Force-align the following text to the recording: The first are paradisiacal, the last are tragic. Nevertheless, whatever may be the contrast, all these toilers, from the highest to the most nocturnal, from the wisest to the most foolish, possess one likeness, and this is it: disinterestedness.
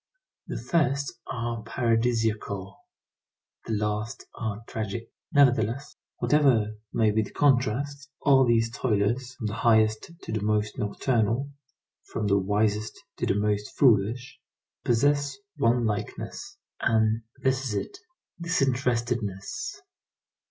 The 0.47 0.57
first 0.57 1.13
are 1.27 1.61
paradisiacal, 1.61 2.75
the 3.67 3.73
last 3.73 4.25
are 4.33 4.63
tragic. 4.67 5.11
Nevertheless, 5.31 5.95
whatever 6.17 6.75
may 6.91 7.11
be 7.11 7.21
the 7.21 7.29
contrast, 7.29 8.09
all 8.19 8.43
these 8.43 8.71
toilers, 8.71 9.35
from 9.35 9.45
the 9.45 9.53
highest 9.53 10.09
to 10.23 10.31
the 10.31 10.41
most 10.41 10.79
nocturnal, 10.79 11.51
from 12.11 12.25
the 12.25 12.39
wisest 12.39 12.99
to 13.17 13.27
the 13.27 13.35
most 13.35 13.77
foolish, 13.77 14.39
possess 14.83 15.37
one 15.57 15.85
likeness, 15.85 16.57
and 16.79 17.21
this 17.43 17.63
is 17.65 17.75
it: 17.75 17.99
disinterestedness. 18.41 19.83